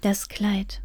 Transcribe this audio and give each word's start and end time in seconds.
Das 0.00 0.30
Kleid. 0.30 0.80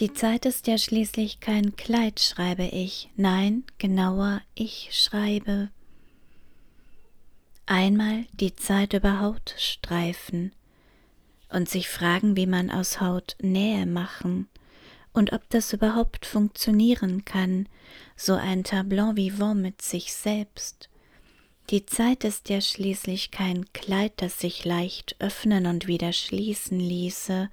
Die 0.00 0.12
Zeit 0.12 0.46
ist 0.46 0.66
ja 0.66 0.78
schließlich 0.78 1.38
kein 1.38 1.76
Kleid, 1.76 2.18
schreibe 2.18 2.64
ich, 2.64 3.08
nein, 3.14 3.62
genauer, 3.78 4.40
ich 4.56 4.88
schreibe. 4.90 5.70
Einmal 7.66 8.24
die 8.32 8.56
Zeit 8.56 8.94
über 8.94 9.20
Haut 9.20 9.54
streifen 9.56 10.50
und 11.50 11.68
sich 11.68 11.88
fragen, 11.88 12.36
wie 12.36 12.48
man 12.48 12.72
aus 12.72 13.00
Haut 13.00 13.36
Nähe 13.40 13.86
machen 13.86 14.48
und 15.12 15.32
ob 15.32 15.48
das 15.50 15.72
überhaupt 15.72 16.26
funktionieren 16.26 17.24
kann, 17.24 17.68
so 18.16 18.34
ein 18.34 18.64
Tableau 18.64 19.14
vivant 19.14 19.62
mit 19.62 19.82
sich 19.82 20.12
selbst. 20.12 20.90
Die 21.70 21.84
Zeit 21.84 22.22
ist 22.22 22.48
ja 22.48 22.60
schließlich 22.60 23.32
kein 23.32 23.72
Kleid, 23.72 24.12
das 24.18 24.38
sich 24.38 24.64
leicht 24.64 25.16
öffnen 25.18 25.66
und 25.66 25.88
wieder 25.88 26.12
schließen 26.12 26.78
ließe, 26.78 27.50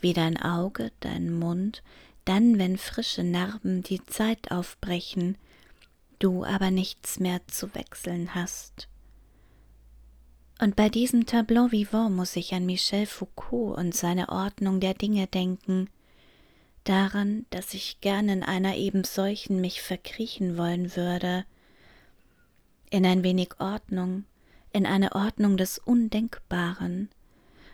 wie 0.00 0.12
dein 0.12 0.36
Auge, 0.36 0.90
dein 0.98 1.32
Mund, 1.32 1.84
dann, 2.24 2.58
wenn 2.58 2.76
frische 2.76 3.22
Narben 3.22 3.84
die 3.84 4.04
Zeit 4.04 4.50
aufbrechen, 4.50 5.38
du 6.18 6.44
aber 6.44 6.72
nichts 6.72 7.20
mehr 7.20 7.40
zu 7.46 7.72
wechseln 7.76 8.34
hast. 8.34 8.88
Und 10.60 10.74
bei 10.74 10.88
diesem 10.88 11.24
Tableau 11.24 11.70
vivant 11.70 12.14
muss 12.14 12.34
ich 12.34 12.52
an 12.52 12.66
Michel 12.66 13.06
Foucault 13.06 13.78
und 13.78 13.94
seine 13.94 14.28
Ordnung 14.28 14.80
der 14.80 14.94
Dinge 14.94 15.28
denken, 15.28 15.88
daran, 16.82 17.46
dass 17.50 17.74
ich 17.74 18.00
gern 18.00 18.28
in 18.28 18.42
einer 18.42 18.76
eben 18.76 19.04
solchen 19.04 19.60
mich 19.60 19.80
verkriechen 19.82 20.58
wollen 20.58 20.96
würde, 20.96 21.44
in 22.90 23.06
ein 23.06 23.22
wenig 23.22 23.60
Ordnung, 23.60 24.24
in 24.72 24.84
eine 24.84 25.14
Ordnung 25.14 25.56
des 25.56 25.78
Undenkbaren, 25.78 27.08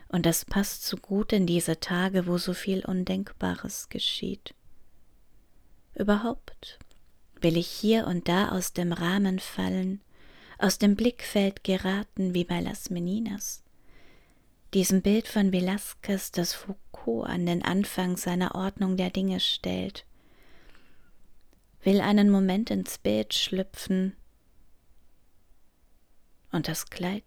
und 0.09 0.25
das 0.25 0.45
passt 0.45 0.85
so 0.85 0.95
gut 0.95 1.33
in 1.33 1.45
diese 1.45 1.79
Tage, 1.79 2.27
wo 2.27 2.37
so 2.37 2.53
viel 2.53 2.85
Undenkbares 2.85 3.89
geschieht. 3.89 4.53
Überhaupt 5.95 6.79
will 7.41 7.57
ich 7.57 7.67
hier 7.67 8.07
und 8.07 8.29
da 8.29 8.49
aus 8.49 8.73
dem 8.73 8.93
Rahmen 8.93 9.39
fallen, 9.39 10.01
aus 10.59 10.77
dem 10.77 10.95
Blickfeld 10.95 11.63
geraten 11.63 12.33
wie 12.33 12.45
bei 12.45 12.61
Las 12.61 12.89
Meninas, 12.89 13.63
diesem 14.73 15.01
Bild 15.01 15.27
von 15.27 15.51
Velasquez, 15.51 16.31
das 16.31 16.53
Foucault 16.53 17.27
an 17.27 17.45
den 17.45 17.63
Anfang 17.63 18.17
seiner 18.17 18.55
Ordnung 18.55 18.97
der 18.97 19.09
Dinge 19.09 19.39
stellt, 19.39 20.05
will 21.83 22.01
einen 22.01 22.29
Moment 22.29 22.69
ins 22.69 22.97
Bild 22.97 23.33
schlüpfen 23.33 24.15
und 26.57 26.67
das 26.67 26.89
Kleid 26.89 27.23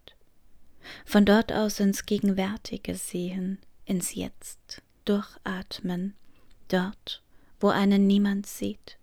von 1.05 1.25
dort 1.25 1.53
aus 1.53 1.81
ins 1.81 2.05
Gegenwärtige 2.05 2.95
sehen, 2.95 3.59
ins 3.85 4.15
Jetzt 4.15 4.83
durchatmen, 5.05 6.15
dort, 6.69 7.23
wo 7.61 7.69
einen 7.69 8.07
niemand 8.07 8.47
sieht, 8.47 8.99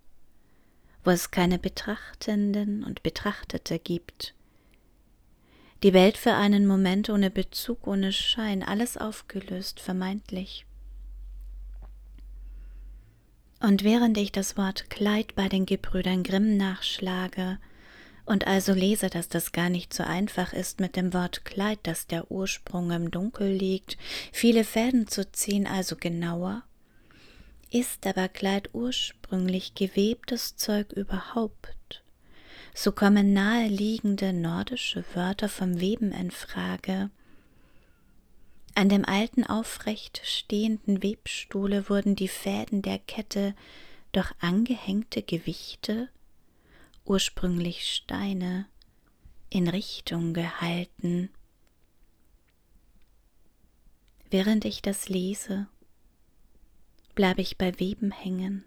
wo 1.03 1.11
es 1.11 1.31
keine 1.31 1.59
Betrachtenden 1.59 2.83
und 2.83 3.03
Betrachtete 3.03 3.79
gibt. 3.79 4.33
Die 5.83 5.93
Welt 5.93 6.17
für 6.17 6.33
einen 6.33 6.65
Moment 6.67 7.09
ohne 7.09 7.29
Bezug, 7.29 7.87
ohne 7.87 8.11
Schein, 8.11 8.63
alles 8.63 8.97
aufgelöst, 8.97 9.79
vermeintlich. 9.79 10.65
Und 13.59 13.83
während 13.83 14.17
ich 14.17 14.31
das 14.31 14.57
Wort 14.57 14.89
Kleid 14.89 15.35
bei 15.35 15.47
den 15.47 15.65
Gebrüdern 15.65 16.23
Grimm 16.23 16.57
nachschlage, 16.57 17.59
und 18.27 18.45
also 18.45 18.73
lese, 18.73 19.09
dass 19.09 19.29
das 19.29 19.53
gar 19.53 19.69
nicht 19.69 19.93
so 19.93 20.03
einfach 20.03 20.51
ist 20.51 20.81
mit 20.81 20.97
dem 20.97 21.13
Wort 21.13 21.45
Kleid, 21.45 21.79
dass 21.83 22.07
der 22.07 22.29
Ursprung 22.29 22.91
im 22.91 23.09
Dunkel 23.09 23.49
liegt, 23.49 23.97
viele 24.33 24.65
Fäden 24.65 25.07
zu 25.07 25.31
ziehen, 25.31 25.65
also 25.65 25.95
genauer. 25.95 26.63
Ist 27.71 28.05
aber 28.05 28.27
Kleid 28.27 28.69
ursprünglich 28.73 29.75
gewebtes 29.75 30.57
Zeug 30.57 30.91
überhaupt? 30.91 32.03
So 32.73 32.91
kommen 32.91 33.31
naheliegende 33.31 34.33
nordische 34.33 35.05
Wörter 35.13 35.47
vom 35.47 35.79
Weben 35.79 36.11
in 36.11 36.29
Frage. 36.29 37.09
An 38.75 38.89
dem 38.89 39.05
alten 39.05 39.45
aufrecht 39.45 40.21
stehenden 40.25 41.01
Webstuhle 41.01 41.89
wurden 41.89 42.17
die 42.17 42.27
Fäden 42.27 42.81
der 42.81 42.99
Kette 42.99 43.55
durch 44.11 44.31
angehängte 44.41 45.23
Gewichte 45.23 46.09
ursprünglich 47.07 47.85
Steine, 47.93 48.67
in 49.49 49.67
Richtung 49.67 50.33
gehalten. 50.33 51.29
Während 54.29 54.65
ich 54.65 54.81
das 54.81 55.07
lese, 55.07 55.67
bleibe 57.15 57.41
ich 57.41 57.57
bei 57.57 57.79
Weben 57.79 58.11
hängen. 58.11 58.65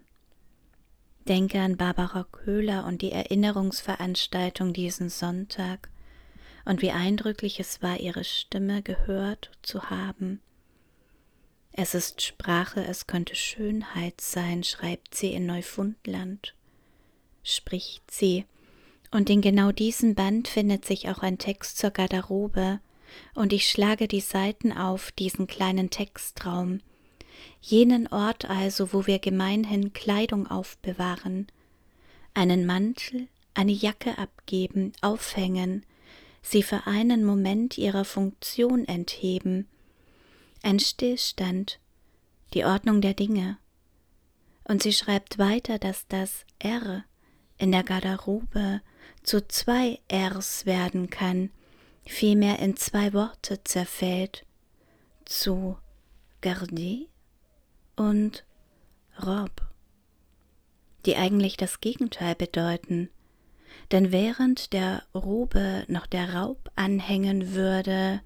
Denke 1.27 1.61
an 1.61 1.77
Barbara 1.77 2.25
Köhler 2.31 2.85
und 2.85 3.03
die 3.03 3.11
Erinnerungsveranstaltung 3.11 4.73
diesen 4.73 5.09
Sonntag 5.09 5.89
und 6.65 6.81
wie 6.81 6.91
eindrücklich 6.91 7.59
es 7.59 7.83
war, 7.83 7.99
ihre 7.99 8.23
Stimme 8.23 8.81
gehört 8.81 9.51
zu 9.61 9.91
haben. 9.91 10.41
Es 11.73 11.93
ist 11.93 12.23
Sprache, 12.23 12.83
es 12.83 13.05
könnte 13.05 13.35
Schönheit 13.35 14.19
sein, 14.19 14.63
schreibt 14.63 15.13
sie 15.13 15.31
in 15.31 15.45
Neufundland 15.45 16.55
spricht 17.43 18.09
sie, 18.11 18.45
und 19.11 19.29
in 19.29 19.41
genau 19.41 19.71
diesem 19.71 20.15
Band 20.15 20.47
findet 20.47 20.85
sich 20.85 21.09
auch 21.09 21.19
ein 21.19 21.37
Text 21.37 21.77
zur 21.77 21.91
Garderobe, 21.91 22.79
und 23.35 23.51
ich 23.51 23.67
schlage 23.67 24.07
die 24.07 24.21
Seiten 24.21 24.71
auf 24.71 25.11
diesen 25.11 25.47
kleinen 25.47 25.89
Textraum, 25.89 26.79
jenen 27.61 28.07
Ort 28.07 28.49
also, 28.49 28.93
wo 28.93 29.07
wir 29.07 29.19
gemeinhin 29.19 29.93
Kleidung 29.93 30.47
aufbewahren, 30.47 31.47
einen 32.33 32.65
Mantel, 32.65 33.27
eine 33.53 33.71
Jacke 33.71 34.17
abgeben, 34.17 34.93
aufhängen, 35.01 35.85
sie 36.41 36.63
für 36.63 36.87
einen 36.87 37.23
Moment 37.23 37.77
ihrer 37.77 38.05
Funktion 38.05 38.85
entheben, 38.85 39.67
ein 40.63 40.79
Stillstand, 40.79 41.79
die 42.53 42.65
Ordnung 42.65 43.01
der 43.01 43.13
Dinge. 43.13 43.57
Und 44.63 44.83
sie 44.83 44.93
schreibt 44.93 45.37
weiter, 45.37 45.79
dass 45.79 46.07
das 46.07 46.45
R 46.59 47.03
in 47.61 47.71
der 47.71 47.83
Garderobe 47.83 48.81
zu 49.21 49.47
zwei 49.47 49.99
Rs 50.11 50.65
werden 50.65 51.11
kann, 51.11 51.51
vielmehr 52.05 52.57
in 52.57 52.75
zwei 52.75 53.13
Worte 53.13 53.63
zerfällt, 53.63 54.45
zu 55.25 55.77
garder 56.41 57.05
und 57.95 58.43
rob, 59.23 59.61
die 61.05 61.15
eigentlich 61.15 61.55
das 61.55 61.81
Gegenteil 61.81 62.33
bedeuten, 62.33 63.09
denn 63.91 64.11
während 64.11 64.73
der 64.73 65.03
Robe 65.13 65.85
noch 65.87 66.07
der 66.07 66.33
Raub 66.33 66.71
anhängen 66.75 67.53
würde, 67.53 68.21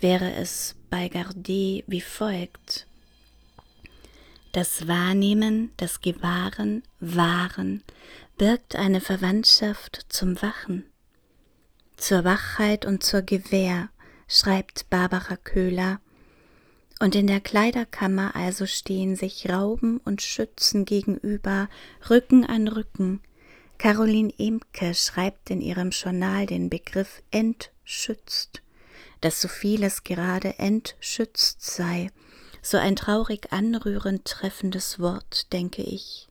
wäre 0.00 0.32
es 0.34 0.74
bei 0.90 1.08
Gardet 1.08 1.84
wie 1.86 2.00
folgt. 2.00 2.88
Das 4.50 4.88
Wahrnehmen, 4.88 5.70
das 5.76 6.00
Gewahren, 6.00 6.82
Wahren 7.00 7.82
birgt 8.38 8.76
eine 8.76 9.00
Verwandtschaft 9.00 10.06
zum 10.08 10.40
Wachen. 10.42 10.84
Zur 11.96 12.24
Wachheit 12.24 12.84
und 12.84 13.02
zur 13.02 13.22
Gewähr, 13.22 13.90
schreibt 14.26 14.88
Barbara 14.90 15.36
Köhler, 15.36 16.00
und 16.98 17.16
in 17.16 17.26
der 17.26 17.40
Kleiderkammer 17.40 18.36
also 18.36 18.64
stehen 18.64 19.16
sich 19.16 19.48
Rauben 19.48 19.98
und 19.98 20.22
Schützen 20.22 20.84
gegenüber, 20.84 21.68
Rücken 22.08 22.44
an 22.46 22.68
Rücken. 22.68 23.20
Caroline 23.76 24.32
Emke 24.38 24.94
schreibt 24.94 25.50
in 25.50 25.60
ihrem 25.60 25.90
Journal 25.90 26.46
den 26.46 26.70
Begriff 26.70 27.22
entschützt, 27.32 28.62
dass 29.20 29.40
so 29.40 29.48
vieles 29.48 30.04
gerade 30.04 30.60
entschützt 30.60 31.62
sei, 31.62 32.10
so 32.62 32.76
ein 32.76 32.94
traurig 32.94 33.52
anrührend 33.52 34.24
treffendes 34.24 35.00
Wort, 35.00 35.52
denke 35.52 35.82
ich. 35.82 36.28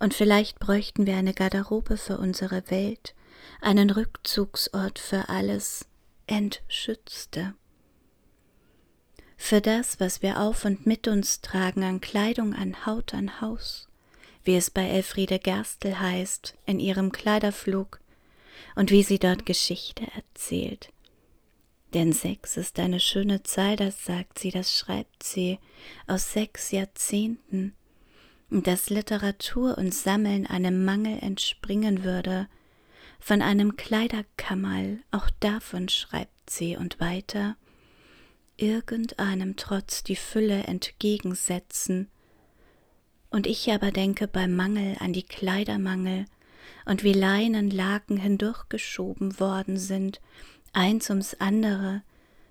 Und 0.00 0.14
vielleicht 0.14 0.58
bräuchten 0.58 1.06
wir 1.06 1.16
eine 1.16 1.34
Garderobe 1.34 1.96
für 1.96 2.18
unsere 2.18 2.68
Welt, 2.70 3.14
einen 3.60 3.90
Rückzugsort 3.90 4.98
für 4.98 5.28
alles 5.28 5.86
Entschützte. 6.26 7.54
Für 9.36 9.60
das, 9.60 10.00
was 10.00 10.22
wir 10.22 10.40
auf 10.40 10.64
und 10.64 10.86
mit 10.86 11.06
uns 11.06 11.42
tragen 11.42 11.84
an 11.84 12.00
Kleidung, 12.00 12.54
an 12.54 12.86
Haut, 12.86 13.14
an 13.14 13.40
Haus, 13.40 13.88
wie 14.42 14.56
es 14.56 14.70
bei 14.70 14.88
Elfriede 14.88 15.38
Gerstl 15.38 15.98
heißt 15.98 16.54
in 16.64 16.80
ihrem 16.80 17.12
Kleiderflug 17.12 18.00
und 18.76 18.90
wie 18.90 19.02
sie 19.02 19.18
dort 19.18 19.44
Geschichte 19.44 20.06
erzählt. 20.14 20.92
Denn 21.92 22.12
Sex 22.12 22.56
ist 22.56 22.78
eine 22.78 23.00
schöne 23.00 23.42
Zahl, 23.42 23.76
das 23.76 24.04
sagt 24.04 24.38
sie, 24.38 24.50
das 24.50 24.74
schreibt 24.74 25.22
sie, 25.22 25.58
aus 26.06 26.32
sechs 26.32 26.70
Jahrzehnten, 26.70 27.74
dass 28.50 28.90
Literatur 28.90 29.78
und 29.78 29.94
Sammeln 29.94 30.46
einem 30.46 30.84
Mangel 30.84 31.18
entspringen 31.20 32.02
würde, 32.02 32.48
von 33.20 33.42
einem 33.42 33.76
Kleiderkammerl, 33.76 34.98
auch 35.12 35.30
davon 35.40 35.88
schreibt 35.88 36.50
sie 36.50 36.76
und 36.76 36.98
weiter, 37.00 37.56
irgendeinem 38.56 39.56
Trotz 39.56 40.02
die 40.02 40.16
Fülle 40.16 40.64
entgegensetzen, 40.64 42.08
und 43.30 43.46
ich 43.46 43.70
aber 43.70 43.92
denke 43.92 44.26
beim 44.26 44.56
Mangel 44.56 44.96
an 44.98 45.12
die 45.12 45.22
Kleidermangel 45.22 46.24
und 46.84 47.04
wie 47.04 47.12
Leinenlaken 47.12 48.16
hindurchgeschoben 48.16 49.38
worden 49.38 49.76
sind, 49.76 50.20
eins 50.72 51.08
ums 51.10 51.34
andere, 51.34 52.02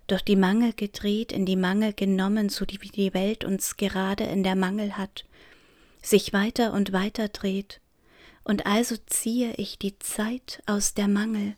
durch 0.07 0.21
die 0.21 0.37
Mangel 0.37 0.71
gedreht, 0.71 1.33
in 1.33 1.45
die 1.45 1.57
Mangel 1.57 1.91
genommen, 1.91 2.47
so 2.47 2.65
wie 2.65 2.87
die 2.87 3.13
Welt 3.13 3.43
uns 3.43 3.75
gerade 3.75 4.23
in 4.23 4.43
der 4.43 4.55
Mangel 4.55 4.97
hat, 4.97 5.25
sich 6.01 6.33
weiter 6.33 6.73
und 6.73 6.91
weiter 6.91 7.29
dreht, 7.29 7.81
und 8.43 8.65
also 8.65 8.95
ziehe 9.05 9.53
ich 9.55 9.77
die 9.77 9.99
Zeit 9.99 10.63
aus 10.65 10.93
der 10.93 11.07
Mangel. 11.07 11.55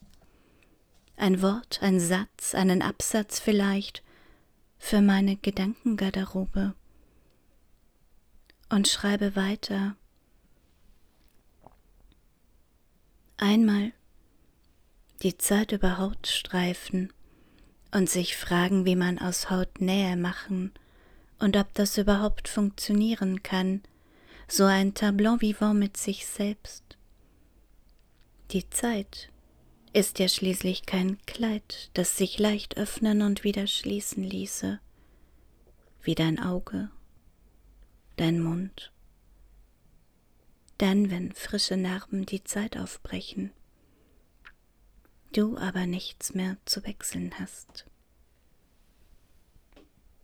Ein 1.15 1.41
Wort, 1.41 1.79
ein 1.81 1.99
Satz, 1.99 2.55
einen 2.55 2.81
Absatz 2.81 3.39
vielleicht 3.39 4.03
für 4.79 5.01
meine 5.01 5.37
Gedankengarderobe 5.37 6.73
und 8.69 8.87
schreibe 8.87 9.35
weiter. 9.35 9.95
Einmal 13.37 13.93
die 15.21 15.37
Zeit 15.37 15.71
über 15.71 15.97
Haut 15.97 16.27
streifen 16.27 17.13
und 17.91 18.09
sich 18.09 18.35
fragen, 18.35 18.85
wie 18.85 18.95
man 18.95 19.19
aus 19.19 19.49
Haut 19.49 19.81
Nähe 19.81 20.17
machen 20.17 20.71
und 21.39 21.57
ob 21.57 21.73
das 21.73 21.97
überhaupt 21.97 22.47
funktionieren 22.47 23.43
kann, 23.43 23.81
so 24.51 24.65
ein 24.65 24.93
Tableau 24.93 25.39
vivant 25.39 25.79
mit 25.79 25.97
sich 25.97 26.25
selbst. 26.25 26.97
Die 28.51 28.69
Zeit 28.69 29.29
ist 29.93 30.19
ja 30.19 30.27
schließlich 30.27 30.85
kein 30.85 31.17
Kleid, 31.25 31.89
das 31.93 32.17
sich 32.17 32.37
leicht 32.37 32.77
öffnen 32.77 33.21
und 33.21 33.43
wieder 33.43 33.67
schließen 33.67 34.23
ließe, 34.23 34.79
wie 36.01 36.15
dein 36.15 36.39
Auge 36.39 36.89
dein 38.21 38.39
Mund. 38.39 38.91
Dann, 40.77 41.09
wenn 41.09 41.31
frische 41.31 41.75
Narben 41.75 42.25
die 42.27 42.43
Zeit 42.43 42.77
aufbrechen, 42.77 43.51
du 45.33 45.57
aber 45.57 45.87
nichts 45.87 46.35
mehr 46.35 46.57
zu 46.65 46.83
wechseln 46.85 47.33
hast. 47.39 47.85